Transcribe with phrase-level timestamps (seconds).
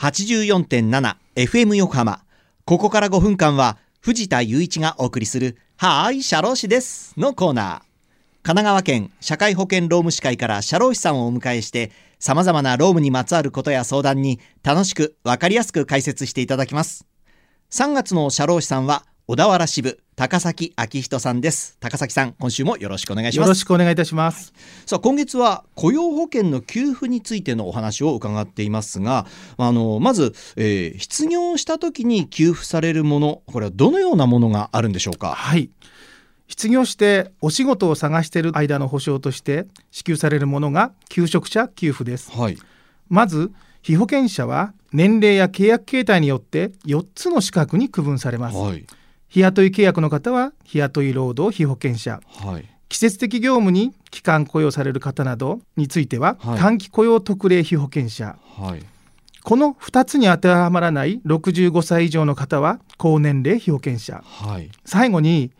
[0.00, 2.22] 84.7FM 横浜。
[2.64, 7.66] ここから5分間は藤田雄一がお送りするはーい、社労士ですのコーナー。
[7.70, 7.84] 神
[8.42, 17.04] 奈川県社会保険労務士会から社労士さんをお迎えして様々な労務にまつわることや相談に楽しくわかりやすく解説していただきます。
[17.70, 21.76] 3月の社労士さんは小田原支部高崎明人さんです。
[21.78, 23.46] 高崎さん今週もよろしくお願いします。
[23.46, 24.52] よろしくお願いいたします、
[24.86, 29.26] さあ今月は雇用保険の給付についてのお話を伺っていますが
[29.56, 35.28] あのまず、えー、失業した時に給付されるものこれはどのようなものがあるんでしょうか？
[35.28, 35.70] はい。
[36.48, 42.58] 失業してお仕事を探している間の保障として支給されるものが求職者給付です、はい、
[43.08, 43.52] まず
[43.82, 48.84] 被保険者は年齢や契約形態によって4つの資格に区分されます、はい
[49.30, 58.82] 日雇い契約の方は日雇い労働被保険者、はい、季節的業務に期間雇用される方などについては、はい、短期雇用特例被保険者、はい、
[59.44, 65.52] この2つに当てはまらない65歳以上の方は高年齢被保険者、はい、最後に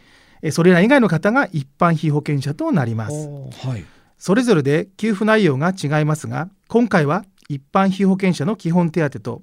[0.50, 3.28] それら以外の方が一般被保険者となります、
[3.68, 3.84] はい、
[4.18, 9.42] それぞれで給付内容が違いますが今回は一般被保険者の基本手当と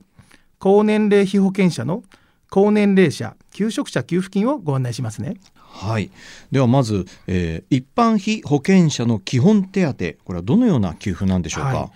[0.60, 2.04] 高年齢被保険者の
[2.50, 5.36] 高年齢者求職者給付金をご案内しますね。
[5.56, 6.10] はい。
[6.52, 11.90] ではまず、えー、一般被保険者の基本手当これはどのような給付なんでしょうか、はい、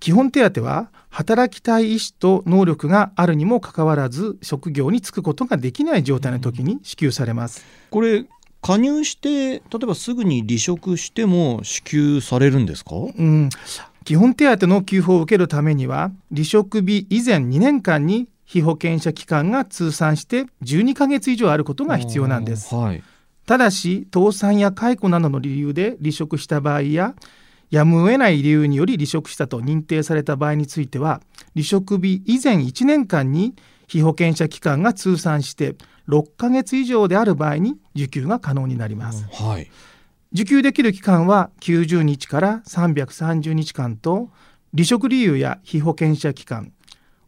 [0.00, 8.24] 基本手当は働きたい意思と能力があるにもかかわらず職業に就くことができない状態の時に支給されます、これ
[8.62, 13.48] 加入して例えばすぐに離職しても支給されるんですか、うん、
[14.04, 23.02] 基本手当の給付を受けるためには離職日以前2年間に被保険者期間が通算して12ヶ月以上あることが必要なんです、はい、
[23.46, 27.14] ただし倒産や解雇などの理由で離職した場合や
[27.70, 31.20] やむを得ない理由により離職したと認定された場合については
[31.54, 33.54] 離職日以前1年間に
[33.86, 35.76] 被保険者期間が通算して
[36.08, 39.70] 6ヶ月以上である場合に受給が可能になります、はい、
[40.32, 44.28] 受給できる期間は90日から330日間と
[44.72, 46.72] 離職理由や被保険者期間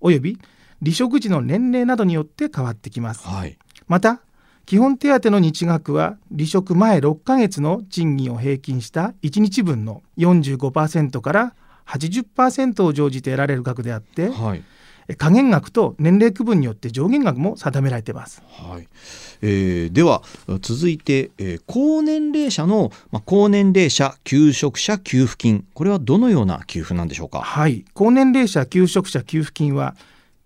[0.00, 0.36] および
[0.82, 3.56] 離職時の年齢などによって変わってきます、はい、
[3.86, 4.20] また
[4.66, 11.54] 基本手当の日額は離職前6ヶ月の賃金を平均した1日分の45%から
[11.86, 14.62] 80%を乗じて得られる額であって、はい、
[15.16, 18.42] 加減額と年齢区分によって上限額も定められています。
[18.46, 18.88] はい。
[19.42, 20.22] えー、では
[20.60, 25.66] 続いて、えー、高年齢者の、まあ、高年齢者求職者給付金。
[25.74, 27.40] これはどのような給付なんでしょうか？
[27.40, 27.84] はい。
[27.94, 29.96] 高年齢者求職者給付金は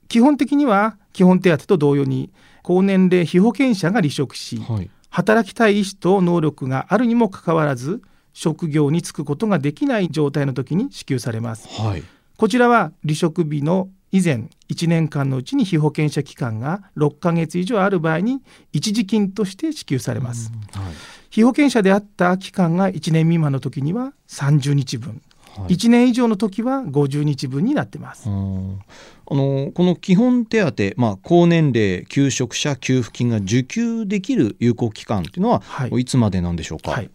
[0.09, 2.31] 基本的には基本手当と同様に
[2.63, 8.03] 高年齢被保険者が離職し、はい、働きたい意思と能力があるにもかかわらず
[8.33, 12.03] 職業に就くことができない状態の時に支給されます、はい、
[12.37, 20.95] こちらは離職日の以前1年間のうちに被保険者期間が6ヶ月以上ある場合に一時金として支給されます、はい、
[21.31, 25.23] 被保険者であった期間が1年未満の時には30日分
[25.61, 28.29] はい、1年以上の時は50日分になってます。
[28.29, 37.11] あのこの基本手当、まあ、高年齢求職者給付金が受給できる有効期間というのは、はい、いつまでなんでしょうか、はい、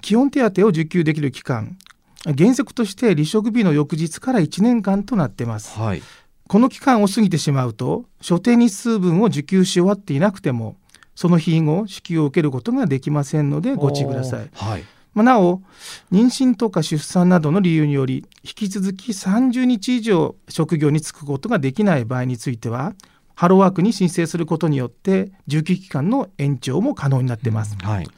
[0.00, 1.76] 基本手当を受給できる期間
[2.24, 6.02] 原則として離職日の翌日から1年間となってます、はい、
[6.48, 10.76] この期間を過ぎてしまうと所定日数分を受給し終わっていなくても
[11.14, 14.50] その日後支給を受けることができませんのでご注意ください。
[14.54, 15.62] はいまあ、なお
[16.10, 22.94] 妊娠とか出産などの理由により引き続き30日以上職業に就くことができない場合については
[23.34, 28.08] ハローワークに申請することによって受給期間の延長も可能になっています、うんはい、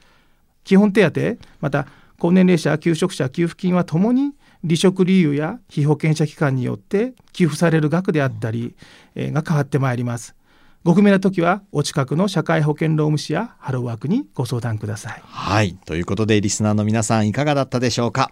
[0.65, 1.21] 基本手当
[1.61, 1.87] また
[2.19, 4.33] 高年齢者求職者給付金はともに
[4.63, 8.75] 離職理由や被保険者期間によって給付される額であったり、
[9.15, 10.35] えー、が変わってまいります
[10.85, 15.23] ご不明な時はお近くの社会保険労務士やハローワークにご相談ください。
[15.25, 15.79] はい。
[15.87, 18.31] ということでリスナーの皆さんいかがだったでしょうか？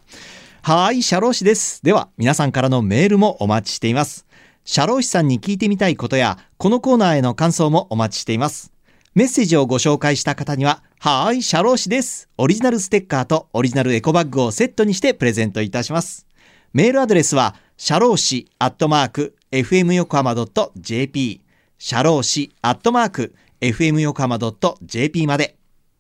[0.61, 1.83] はい、社労士です。
[1.83, 4.27] では皆さんからのメールもお待ちしています。
[4.67, 8.71] 社労士さんに聞いてみたいことやこのコーナーへの感想もお待ちしています。
[9.15, 12.29] メッセージをご紹介した方には、はーい、社労士です。
[12.37, 16.27] オリジナルステッカーとオリジナルエコバッグをセットにしてプレゼントいたします。
[16.75, 20.35] メールアドレスは、社労士アットマーク、fm 横浜
[20.77, 21.42] .jp
[21.85, 24.39] 社労士アットマーク fm 横浜
[24.83, 25.57] .jp まで。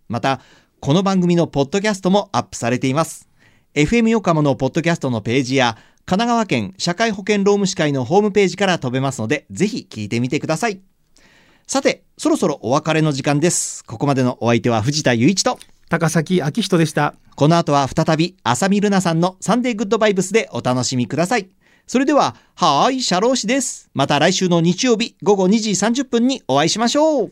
[0.08, 0.40] また、
[0.78, 3.28] この番組のポッドキャストもアップされています。
[3.74, 5.76] FM 横浜のポッドキャストのページや、
[6.06, 10.80] 神奈川県社会保険労務士会のホームページから飛べますので、ぜひ聞いてみてください。
[11.66, 13.84] さて、そろそろお別れの時間です。
[13.84, 15.58] ここまでのお相手は藤田雄一と
[15.88, 17.16] 高崎明人でした。
[17.34, 21.48] この後は再び、浅見ルナさんのサンデーグッドバイブスでお楽しみください。
[21.86, 23.90] それでは、はーい、社労士です。
[23.94, 27.30] また来週の日曜日午後2時30分にお会いしましょう。